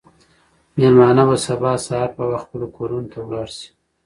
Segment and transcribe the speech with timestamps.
[0.77, 3.69] مېلمانه به سبا سهار په وخت خپلو کورونو ته لاړ شي.